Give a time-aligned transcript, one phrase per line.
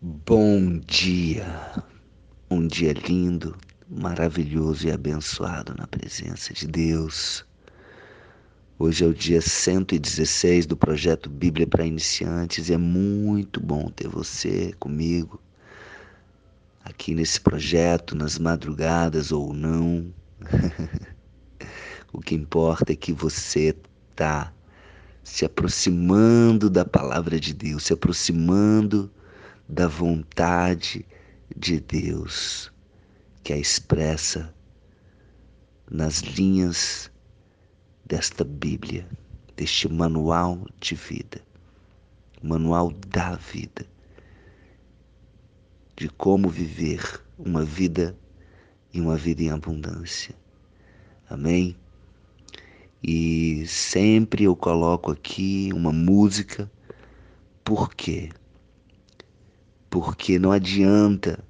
[0.00, 1.44] Bom dia,
[2.48, 3.56] um dia lindo,
[3.88, 7.44] maravilhoso e abençoado na presença de Deus.
[8.78, 14.06] Hoje é o dia 116 do projeto Bíblia para Iniciantes e é muito bom ter
[14.06, 15.42] você comigo
[16.84, 20.14] aqui nesse projeto, nas madrugadas ou não.
[22.12, 23.74] o que importa é que você
[24.12, 24.52] está
[25.24, 29.10] se aproximando da palavra de Deus, se aproximando
[29.68, 31.04] da vontade
[31.54, 32.72] de Deus,
[33.44, 34.54] que é expressa
[35.90, 37.10] nas linhas
[38.04, 39.06] desta Bíblia,
[39.54, 41.42] deste manual de vida,
[42.42, 43.86] manual da vida,
[45.96, 48.16] de como viver uma vida
[48.94, 50.34] e uma vida em abundância.
[51.28, 51.76] Amém?
[53.02, 56.70] E sempre eu coloco aqui uma música,
[57.62, 58.30] por quê?
[59.90, 61.44] Porque não adianta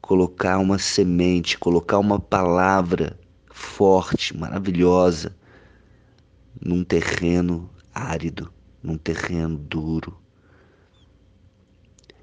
[0.00, 3.18] colocar uma semente, colocar uma palavra
[3.50, 5.36] forte, maravilhosa,
[6.60, 8.52] num terreno árido,
[8.82, 10.18] num terreno duro.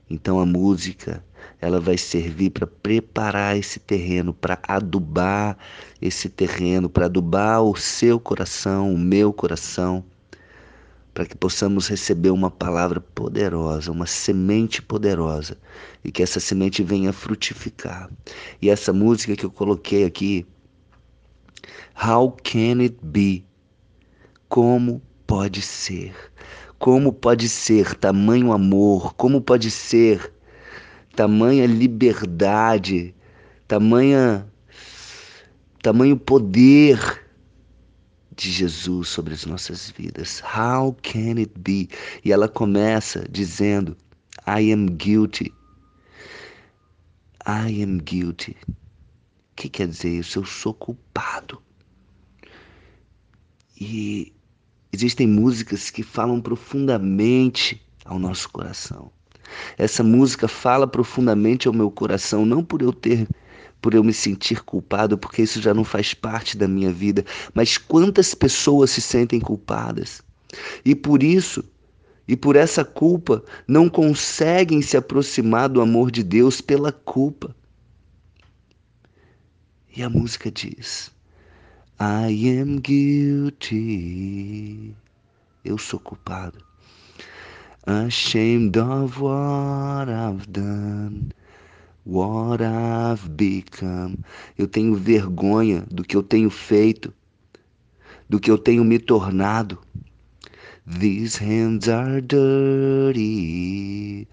[0.10, 1.24] Então a música,
[1.60, 5.58] ela vai servir para preparar esse terreno, para adubar
[6.02, 10.06] esse terreno, para adubar o seu coração, o meu coração
[11.16, 15.58] para que possamos receber uma palavra poderosa, uma semente poderosa
[16.04, 18.12] e que essa semente venha frutificar.
[18.62, 20.46] E essa música que eu coloquei aqui,
[22.06, 23.46] How Can It Be?
[24.50, 26.14] Como pode ser?
[26.78, 29.14] Como pode ser tamanho amor?
[29.14, 30.34] Como pode ser
[31.16, 33.16] tamanha liberdade?
[33.70, 34.46] Tamanha
[35.82, 37.25] tamanho poder
[38.36, 40.42] de Jesus sobre as nossas vidas.
[40.42, 41.90] How can it be?
[42.24, 43.96] E ela começa dizendo:
[44.48, 45.54] I am guilty.
[47.48, 48.56] I am guilty.
[48.68, 50.40] O que quer dizer isso?
[50.40, 51.62] Eu sou culpado.
[53.80, 54.34] E
[54.92, 59.12] existem músicas que falam profundamente ao nosso coração.
[59.78, 63.28] Essa música fala profundamente ao meu coração, não por eu ter
[63.86, 67.24] por eu me sentir culpado, porque isso já não faz parte da minha vida.
[67.54, 70.24] Mas quantas pessoas se sentem culpadas?
[70.84, 71.64] E por isso,
[72.28, 77.56] e por essa culpa, não conseguem se aproximar do amor de Deus pela culpa.
[79.96, 81.12] E a música diz:
[82.00, 83.76] I am guilty.
[85.64, 86.58] Eu sou culpado.
[87.86, 91.30] Ashamed of what I've done.
[92.08, 94.20] What I've become.
[94.56, 97.12] Eu tenho vergonha do que eu tenho feito,
[98.30, 99.80] do que eu tenho me tornado.
[100.86, 104.28] These hands are dirty.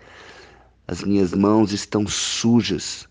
[0.86, 3.08] As minhas mãos estão sujas.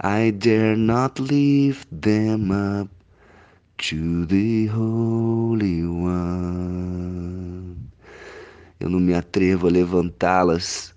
[0.00, 2.88] I dare not lift them up
[3.78, 7.78] to the Holy One.
[8.78, 10.94] Eu não me atrevo a levantá-las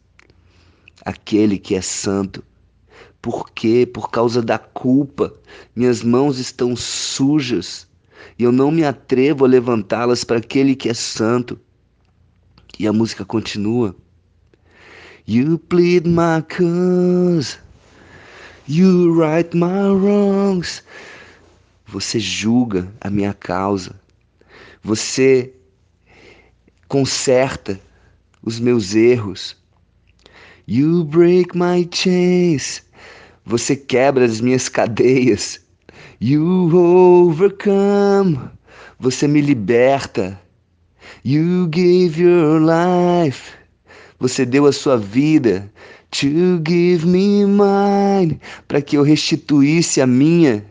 [1.05, 2.43] aquele que é santo.
[3.21, 3.85] Por quê?
[3.91, 5.33] Por causa da culpa.
[5.75, 7.87] Minhas mãos estão sujas
[8.37, 11.59] e eu não me atrevo a levantá-las para aquele que é santo.
[12.77, 13.95] E a música continua.
[15.27, 17.57] You plead my cause.
[18.67, 20.83] You right my wrongs.
[21.87, 23.95] Você julga a minha causa.
[24.83, 25.53] Você
[26.87, 27.79] conserta
[28.43, 29.55] os meus erros.
[30.67, 32.81] You break my chains.
[33.45, 35.59] Você quebra as minhas cadeias.
[36.19, 38.39] You overcome.
[38.99, 40.39] Você me liberta.
[41.23, 43.51] You gave your life.
[44.19, 45.71] Você deu a sua vida
[46.09, 50.65] to give me mine, para que eu restituísse a minha.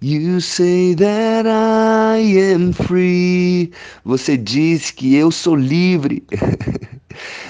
[0.00, 3.72] You say that I am free.
[4.04, 6.22] Você diz que eu sou livre.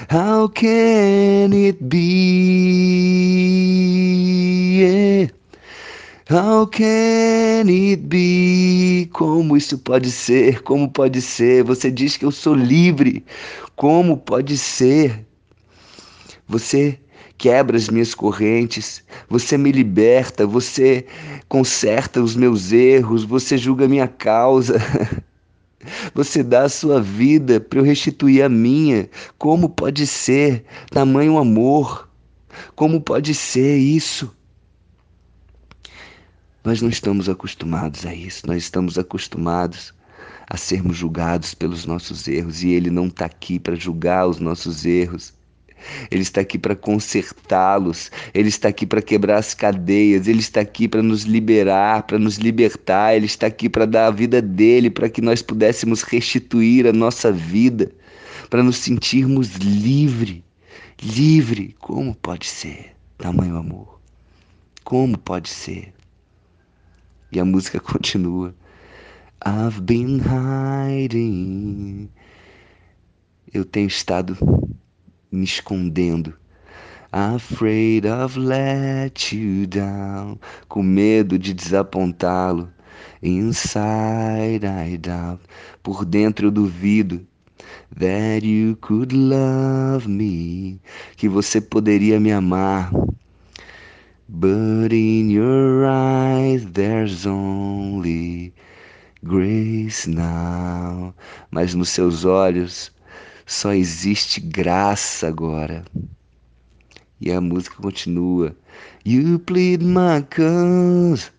[0.09, 1.99] How can it be?
[4.79, 5.29] Yeah.
[6.29, 9.09] How can it be?
[9.13, 10.61] Como isso pode ser?
[10.61, 11.63] Como pode ser?
[11.63, 13.25] Você diz que eu sou livre.
[13.75, 15.25] Como pode ser?
[16.47, 16.99] Você
[17.37, 21.05] quebra as minhas correntes, você me liberta, você
[21.47, 24.75] conserta os meus erros, você julga a minha causa.
[26.13, 29.09] Você dá a sua vida para eu restituir a minha.
[29.37, 32.09] Como pode ser tamanho amor?
[32.75, 34.33] Como pode ser isso?
[36.63, 39.93] Nós não estamos acostumados a isso, nós estamos acostumados
[40.49, 44.85] a sermos julgados pelos nossos erros e Ele não está aqui para julgar os nossos
[44.85, 45.33] erros.
[46.11, 50.87] Ele está aqui para consertá-los, Ele está aqui para quebrar as cadeias, Ele está aqui
[50.87, 55.09] para nos liberar, para nos libertar, Ele está aqui para dar a vida dele, para
[55.09, 57.91] que nós pudéssemos restituir a nossa vida,
[58.49, 60.43] para nos sentirmos livre,
[61.01, 61.75] livre.
[61.79, 63.99] Como pode ser tamanho amor?
[64.83, 65.93] Como pode ser?
[67.31, 68.55] E a música continua.
[69.45, 72.09] I've been hiding.
[73.53, 74.37] Eu tenho estado
[75.31, 76.33] me escondendo.
[77.11, 82.69] Afraid of let you down, com medo de desapontá-lo.
[83.21, 85.41] Inside I doubt,
[85.81, 87.25] por dentro eu duvido
[87.97, 90.79] that you could love me,
[91.17, 92.91] que você poderia me amar.
[94.27, 98.53] But in your eyes there's only
[99.23, 101.15] grace now.
[101.49, 102.91] Mas nos seus olhos
[103.49, 105.83] só existe graça agora.
[107.19, 108.55] E a música continua.
[109.03, 111.31] You plead my cause,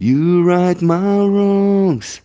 [0.00, 2.22] you right my wrongs,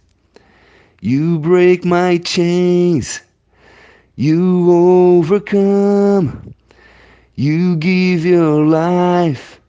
[1.02, 3.22] you break my chains,
[4.16, 6.56] you overcome,
[7.36, 9.60] you give your life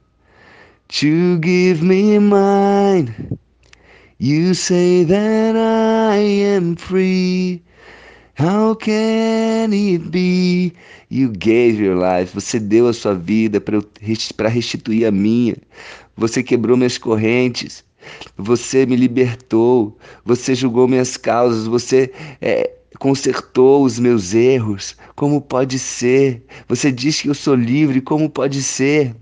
[1.00, 3.37] to give me mine.
[4.19, 7.65] You say that I am free.
[8.38, 10.74] How can it be?
[11.08, 12.34] You gave your life.
[12.34, 15.56] Você deu a sua vida para restituir a minha.
[16.18, 17.82] Você quebrou minhas correntes.
[18.36, 19.96] Você me libertou.
[20.26, 21.66] Você julgou minhas causas.
[21.66, 22.12] Você
[22.42, 24.94] é, consertou os meus erros.
[25.14, 26.44] Como pode ser?
[26.68, 28.02] Você diz que eu sou livre.
[28.02, 29.16] Como pode ser?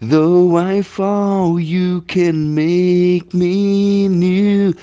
[0.00, 4.74] Though I fall, you can make me new.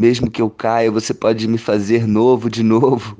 [0.00, 3.18] Mesmo que eu caia, você pode me fazer novo de novo.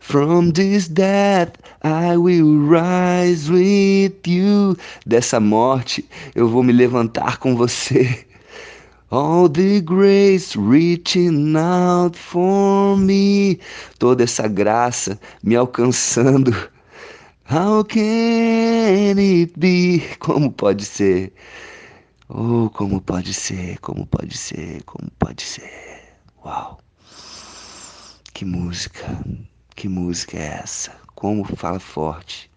[0.00, 1.52] From this death
[1.84, 4.76] I will rise with you.
[5.06, 8.26] Dessa morte eu vou me levantar com você.
[9.08, 13.60] All the grace reaching out for me.
[14.00, 16.50] Toda essa graça me alcançando.
[17.48, 20.02] How can it be?
[20.18, 21.32] Como pode ser?
[22.28, 23.78] Oh, como pode ser?
[23.78, 24.82] Como pode ser?
[24.82, 25.95] Como pode ser?
[26.46, 26.78] Uau!
[28.32, 29.04] Que música!
[29.74, 30.92] Que música é essa?
[31.12, 32.48] Como fala forte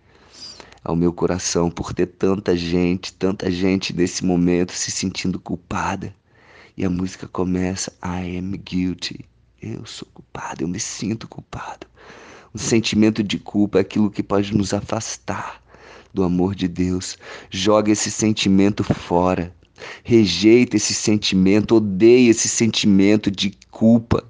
[0.83, 6.13] ao meu coração por ter tanta gente, tanta gente nesse momento se sentindo culpada.
[6.77, 9.25] E a música começa I am guilty.
[9.59, 11.87] Eu sou culpado, eu me sinto culpado.
[12.53, 15.63] O sentimento de culpa é aquilo que pode nos afastar
[16.13, 17.17] do amor de Deus.
[17.49, 19.51] Joga esse sentimento fora.
[20.03, 24.23] Rejeita esse sentimento, odeia esse sentimento de culpa.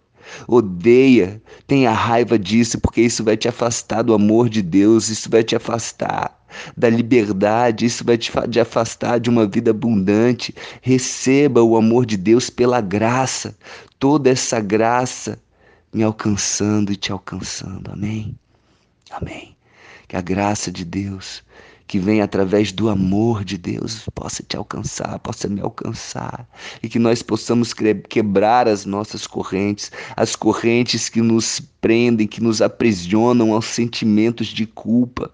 [0.48, 5.44] Odeia, tenha raiva disso, porque isso vai te afastar do amor de Deus, isso vai
[5.44, 6.40] te afastar
[6.76, 10.54] da liberdade, isso vai te, afastar de uma vida abundante.
[10.82, 13.56] Receba o amor de Deus pela graça,
[13.98, 15.40] toda essa graça
[15.94, 17.92] me alcançando e te alcançando.
[17.92, 18.36] Amém?
[19.12, 19.56] Amém.
[20.08, 21.44] Que a graça de Deus
[21.90, 26.48] que vem através do amor de Deus possa te alcançar, possa me alcançar
[26.84, 27.74] e que nós possamos
[28.08, 34.68] quebrar as nossas correntes, as correntes que nos prendem, que nos aprisionam aos sentimentos de
[34.68, 35.34] culpa.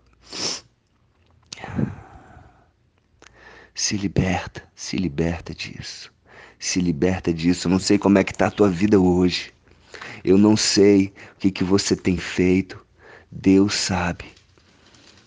[3.73, 6.09] Se liberta, se liberta disso.
[6.57, 7.67] Se liberta disso.
[7.67, 9.53] Eu não sei como é que está a tua vida hoje.
[10.23, 12.79] Eu não sei o que, que você tem feito.
[13.29, 14.34] Deus sabe.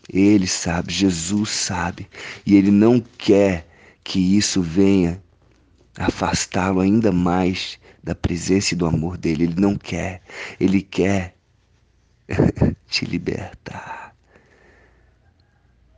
[0.09, 2.09] Ele sabe, Jesus sabe,
[2.47, 3.69] e ele não quer
[4.03, 5.23] que isso venha
[5.99, 9.45] afastá-lo ainda mais da presença e do amor dele.
[9.45, 10.23] Ele não quer,
[10.59, 11.37] ele quer
[12.89, 14.17] te libertar.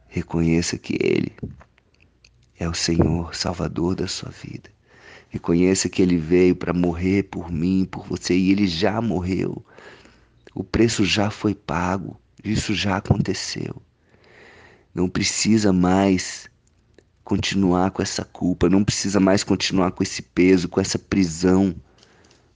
[0.08, 1.32] Reconheça que ele
[2.58, 4.70] é o Senhor, Salvador da sua vida.
[5.28, 9.64] Reconheça que ele veio para morrer por mim, por você, e ele já morreu.
[10.52, 13.80] O preço já foi pago, isso já aconteceu
[14.94, 16.48] não precisa mais
[17.24, 21.74] continuar com essa culpa, não precisa mais continuar com esse peso, com essa prisão,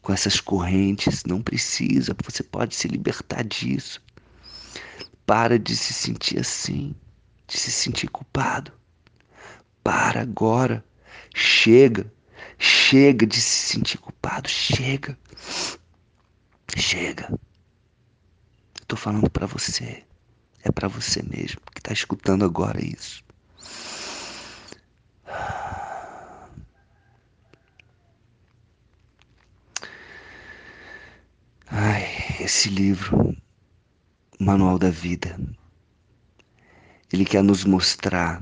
[0.03, 1.25] com essas correntes.
[1.25, 4.03] Não precisa, você pode se libertar disso.
[5.25, 6.95] Para de se sentir assim,
[7.47, 8.73] de se sentir culpado.
[9.83, 10.85] Para agora.
[11.35, 12.13] Chega.
[12.59, 14.49] Chega de se sentir culpado.
[14.49, 15.17] Chega.
[16.77, 17.33] Chega.
[18.81, 20.05] Estou falando para você.
[20.65, 23.23] É para você mesmo que está escutando agora isso.
[31.67, 32.05] Ai,
[32.41, 33.37] esse livro,
[34.41, 35.39] Manual da Vida,
[37.13, 38.41] Ele quer nos mostrar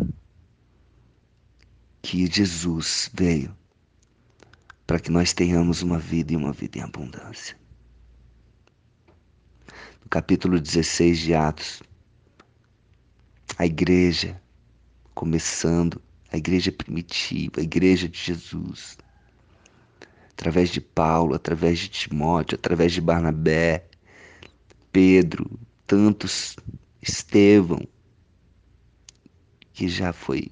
[2.03, 3.57] que Jesus veio
[4.87, 7.57] para que nós tenhamos uma vida e uma vida em abundância.
[10.03, 11.83] No capítulo 16 de Atos,
[13.63, 14.43] a igreja
[15.15, 16.03] começando,
[16.33, 18.99] a igreja primitiva, a igreja de Jesus,
[20.33, 23.87] através de Paulo, através de Timóteo, através de Barnabé,
[24.91, 26.57] Pedro, tantos,
[27.01, 27.87] Estevão,
[29.73, 30.51] que já foi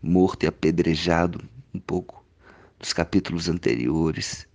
[0.00, 1.42] morto e apedrejado
[1.74, 2.24] um pouco
[2.78, 4.46] nos capítulos anteriores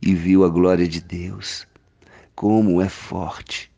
[0.00, 1.68] e viu a glória de Deus.
[2.34, 3.70] Como é forte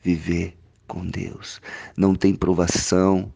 [0.00, 0.59] viver
[0.90, 1.60] com Deus.
[1.96, 3.32] Não tem provação,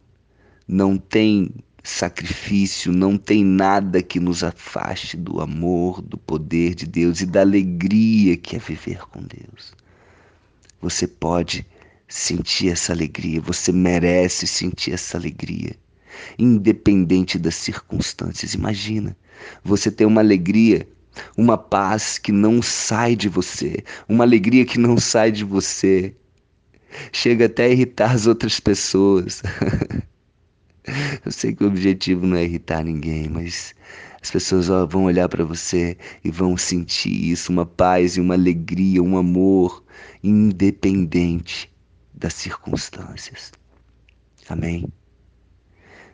[0.67, 1.49] não tem
[1.81, 7.39] sacrifício, não tem nada que nos afaste do amor, do poder de Deus e da
[7.39, 9.73] alegria que é viver com Deus.
[10.81, 11.65] Você pode
[12.09, 15.75] sentir essa alegria, você merece sentir essa alegria,
[16.37, 18.53] independente das circunstâncias.
[18.53, 19.15] Imagina,
[19.63, 20.85] você ter uma alegria,
[21.37, 26.13] uma paz que não sai de você, uma alegria que não sai de você.
[27.11, 29.41] Chega até a irritar as outras pessoas.
[31.25, 33.73] Eu sei que o objetivo não é irritar ninguém, mas
[34.21, 38.33] as pessoas ó, vão olhar para você e vão sentir isso, uma paz e uma
[38.33, 39.83] alegria, um amor
[40.23, 41.71] independente
[42.11, 43.51] das circunstâncias.
[44.49, 44.91] Amém.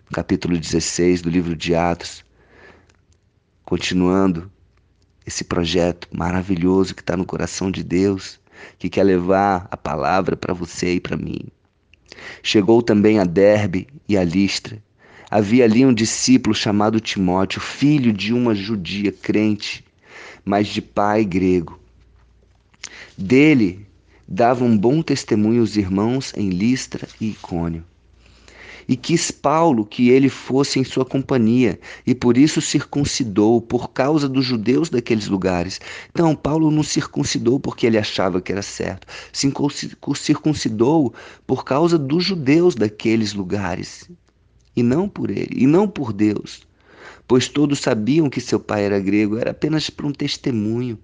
[0.10, 2.26] No capítulo 16 do livro de Atos,
[3.64, 4.52] continuando
[5.26, 8.41] esse projeto maravilhoso que está no coração de Deus,
[8.78, 11.42] que quer levar a palavra para você e para mim.
[12.44, 14.82] Chegou também a Derbe e a Listra.
[15.30, 19.84] Havia ali um discípulo chamado Timóteo, filho de uma judia crente,
[20.44, 21.80] mas de pai grego.
[23.18, 23.86] Dele
[24.28, 27.84] davam bom testemunho os irmãos em Listra e Icônio.
[28.92, 34.28] E quis Paulo que ele fosse em sua companhia, e por isso circuncidou, por causa
[34.28, 35.80] dos judeus daqueles lugares.
[36.10, 39.08] Então, Paulo não circuncidou porque ele achava que era certo,
[40.14, 41.14] circuncidou
[41.48, 44.10] por causa dos judeus daqueles lugares,
[44.76, 46.68] e não por ele, e não por Deus.
[47.26, 51.00] Pois todos sabiam que seu pai era grego, era apenas para um testemunho.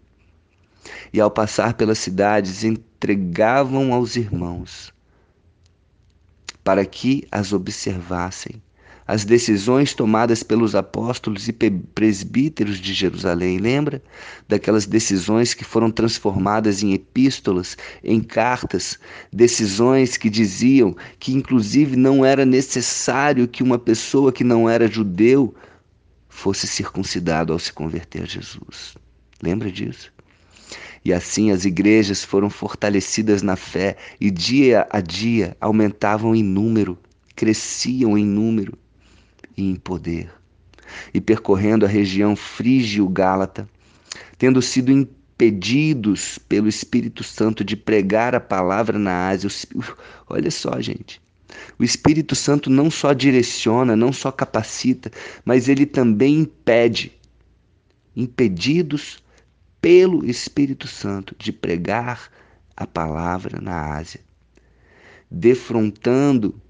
[1.13, 4.91] E ao passar pelas cidades, entregavam aos irmãos
[6.67, 8.61] para que as observassem.
[9.07, 14.03] As decisões tomadas pelos apóstolos e presbíteros de Jerusalém, lembra?
[14.49, 18.99] Daquelas decisões que foram transformadas em epístolas, em cartas,
[19.31, 25.55] decisões que diziam que, inclusive, não era necessário que uma pessoa que não era judeu
[26.27, 28.97] fosse circuncidado ao se converter a Jesus.
[29.41, 30.11] Lembra disso?
[31.07, 36.99] E assim as igrejas foram fortalecidas na fé e dia a dia aumentavam em número,
[37.33, 38.77] cresciam em número
[39.55, 40.29] e em poder.
[41.13, 43.69] E percorrendo a região frígio-gálata,
[44.37, 49.49] tendo sido impedidos pelo Espírito Santo de pregar a palavra na Ásia,
[50.29, 51.21] olha só, gente.
[51.79, 55.09] O Espírito Santo não só direciona, não só capacita,
[55.45, 57.13] mas ele também impede.
[58.13, 59.25] Impedidos
[59.81, 62.31] pelo Espírito Santo de pregar
[62.75, 64.21] a palavra na Ásia.
[65.29, 66.61] Defrontando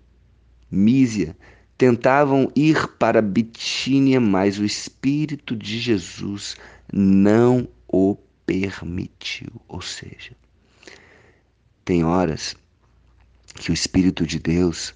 [0.70, 1.38] Mísia,
[1.78, 6.56] tentavam ir para Bitínia, mas o Espírito de Jesus
[6.92, 9.62] não o permitiu.
[9.68, 10.36] Ou seja,
[11.86, 12.56] tem horas
[13.56, 14.94] que o Espírito de Deus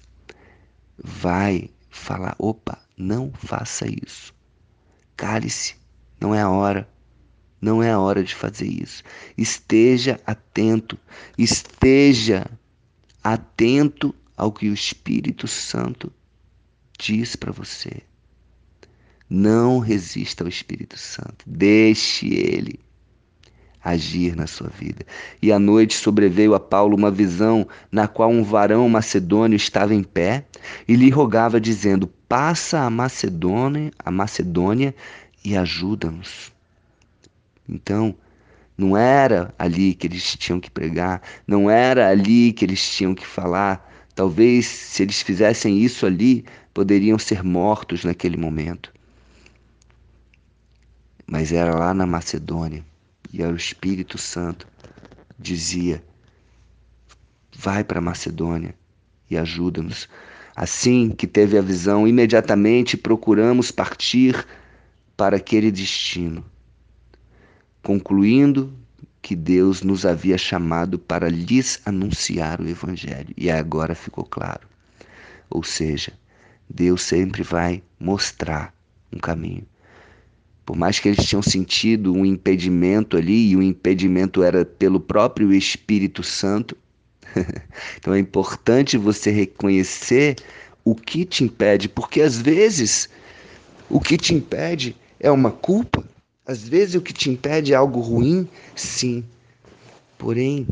[0.98, 4.34] vai falar: opa, não faça isso.
[5.16, 5.76] Cale-se,
[6.20, 6.91] não é a hora.
[7.62, 9.04] Não é a hora de fazer isso.
[9.38, 10.98] Esteja atento,
[11.38, 12.50] esteja
[13.22, 16.12] atento ao que o Espírito Santo
[16.98, 18.02] diz para você.
[19.30, 22.80] Não resista ao Espírito Santo, deixe ele
[23.82, 25.06] agir na sua vida.
[25.40, 30.02] E à noite sobreveio a Paulo uma visão na qual um varão macedônio estava em
[30.02, 30.46] pé
[30.88, 34.92] e lhe rogava dizendo: "Passa a Macedônia, a Macedônia
[35.44, 36.52] e ajuda-nos."
[37.72, 38.14] Então,
[38.76, 43.26] não era ali que eles tinham que pregar, não era ali que eles tinham que
[43.26, 43.90] falar.
[44.14, 48.92] Talvez, se eles fizessem isso ali, poderiam ser mortos naquele momento.
[51.26, 52.84] Mas era lá na Macedônia,
[53.32, 54.68] e era o Espírito Santo
[55.38, 56.04] dizia:
[57.56, 58.74] Vai para a Macedônia
[59.30, 60.08] e ajuda-nos.
[60.54, 64.46] Assim que teve a visão, imediatamente procuramos partir
[65.16, 66.44] para aquele destino
[67.82, 68.72] concluindo
[69.20, 73.32] que Deus nos havia chamado para lhes anunciar o Evangelho.
[73.36, 74.66] E agora ficou claro.
[75.48, 76.12] Ou seja,
[76.68, 78.74] Deus sempre vai mostrar
[79.12, 79.66] um caminho.
[80.64, 85.52] Por mais que eles tinham sentido um impedimento ali, e o impedimento era pelo próprio
[85.52, 86.76] Espírito Santo,
[87.98, 90.36] então é importante você reconhecer
[90.84, 93.08] o que te impede, porque às vezes
[93.88, 96.04] o que te impede é uma culpa,
[96.44, 99.24] às vezes o que te impede é algo ruim, sim.
[100.18, 100.66] Porém,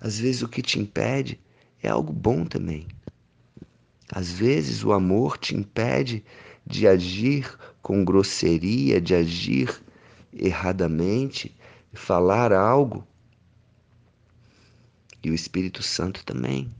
[0.00, 1.38] às vezes o que te impede
[1.82, 2.86] é algo bom também.
[4.10, 6.24] Às vezes o amor te impede
[6.66, 9.82] de agir com grosseria, de agir
[10.32, 11.54] erradamente,
[11.92, 13.06] falar algo.
[15.22, 16.72] E o Espírito Santo também.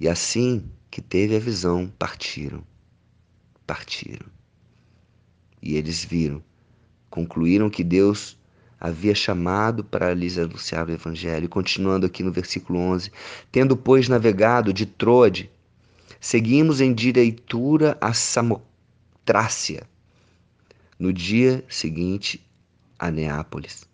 [0.00, 2.64] E assim que teve a visão, partiram.
[3.66, 4.39] Partiram.
[5.62, 6.42] E eles viram,
[7.08, 8.38] concluíram que Deus
[8.80, 11.48] havia chamado para lhes anunciar o Evangelho.
[11.48, 13.12] Continuando aqui no versículo 11:
[13.52, 15.50] Tendo, pois, navegado de Troade,
[16.18, 19.86] seguimos em direitura a Samotrácia.
[20.98, 22.46] No dia seguinte,
[22.98, 23.84] a Neápolis.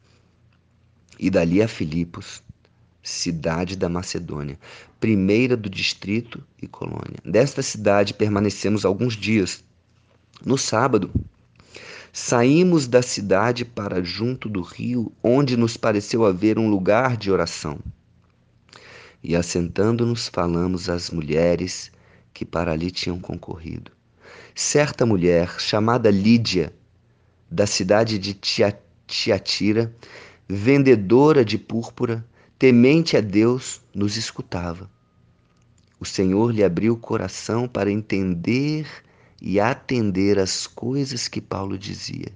[1.19, 2.43] E dali a Filipos,
[3.03, 4.59] cidade da Macedônia,
[4.99, 7.19] primeira do distrito e colônia.
[7.25, 9.65] Desta cidade permanecemos alguns dias.
[10.45, 11.11] No sábado,
[12.19, 17.79] Saímos da cidade para junto do rio, onde nos pareceu haver um lugar de oração.
[19.23, 21.93] E assentando-nos, falamos às mulheres
[22.33, 23.93] que para ali tinham concorrido.
[24.55, 26.73] Certa mulher, chamada Lídia,
[27.51, 28.35] da cidade de
[29.07, 29.95] Tiatira,
[30.49, 32.27] vendedora de púrpura,
[32.59, 34.91] temente a Deus, nos escutava.
[36.01, 38.87] O Senhor lhe abriu o coração para entender
[39.40, 42.33] e atender às coisas que Paulo dizia.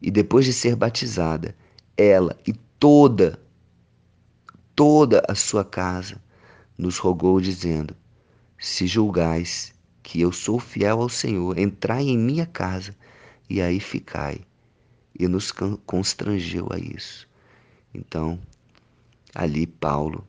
[0.00, 1.54] E depois de ser batizada,
[1.96, 3.38] ela e toda,
[4.74, 6.20] toda a sua casa
[6.76, 7.94] nos rogou, dizendo:
[8.58, 12.94] Se julgais que eu sou fiel ao Senhor, entrai em minha casa
[13.48, 14.40] e aí ficai.
[15.18, 17.28] E nos constrangeu a isso.
[17.92, 18.40] Então,
[19.34, 20.26] ali Paulo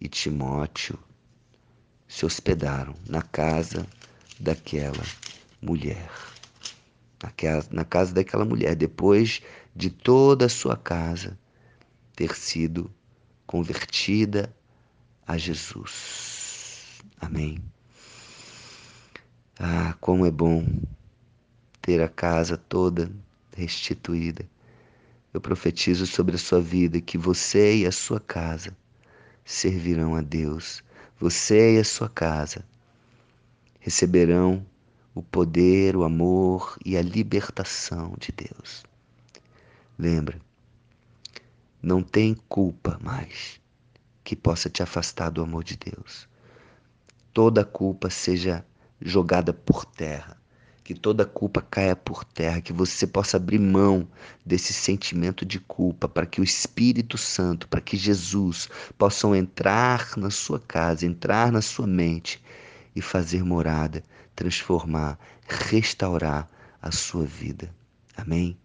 [0.00, 0.98] e Timóteo
[2.06, 3.86] se hospedaram na casa
[4.38, 5.04] daquela
[5.60, 6.10] mulher.
[7.72, 9.42] Na casa daquela mulher, depois
[9.74, 11.38] de toda a sua casa
[12.14, 12.90] ter sido
[13.46, 14.54] convertida
[15.26, 17.00] a Jesus.
[17.20, 17.60] Amém.
[19.58, 20.64] Ah, como é bom
[21.82, 23.10] ter a casa toda
[23.56, 24.48] restituída.
[25.34, 28.76] Eu profetizo sobre a sua vida que você e a sua casa
[29.44, 30.82] servirão a Deus.
[31.18, 32.64] Você e a sua casa
[33.88, 34.66] receberão
[35.14, 38.84] o poder, o amor e a libertação de Deus.
[39.98, 40.38] Lembra,
[41.82, 43.58] não tem culpa mais
[44.22, 46.28] que possa te afastar do amor de Deus.
[47.32, 48.62] Toda culpa seja
[49.00, 50.36] jogada por terra,
[50.84, 54.06] que toda culpa caia por terra, que você possa abrir mão
[54.44, 60.28] desse sentimento de culpa, para que o Espírito Santo, para que Jesus possam entrar na
[60.28, 62.38] sua casa, entrar na sua mente
[62.98, 64.02] e fazer morada,
[64.34, 66.50] transformar, restaurar
[66.82, 67.72] a sua vida.
[68.16, 68.58] Amém?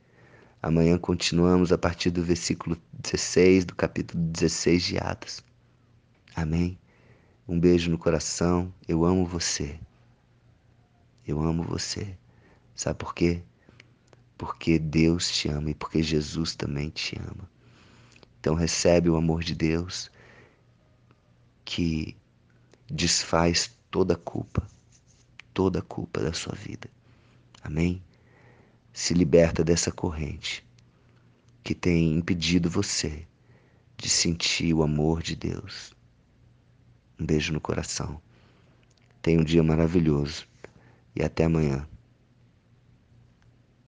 [0.59, 5.43] Amanhã continuamos a partir do versículo 16 do capítulo 16 de Atos.
[6.35, 6.79] Amém?
[7.47, 8.73] Um beijo no coração.
[8.87, 9.79] Eu amo você.
[11.27, 12.17] Eu amo você.
[12.73, 13.43] Sabe por quê?
[14.35, 17.47] Porque Deus te ama e porque Jesus também te ama.
[18.39, 20.09] Então recebe o amor de Deus
[21.63, 22.17] que
[22.89, 24.67] desfaz toda a culpa,
[25.53, 26.89] toda a culpa da sua vida.
[27.62, 28.01] Amém?
[28.91, 30.65] Se liberta dessa corrente
[31.63, 33.27] que tem impedido você
[33.95, 35.93] de sentir o amor de Deus.
[37.19, 38.19] Um beijo no coração.
[39.21, 40.47] Tenha um dia maravilhoso
[41.15, 41.88] e até amanhã.